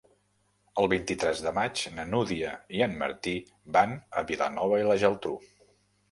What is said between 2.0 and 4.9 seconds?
Dúnia i en Martí van a Vilanova i